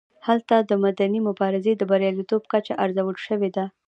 [0.27, 3.65] هلته د مدني مبارزې د بریالیتوب کچه ارزول شوې ده.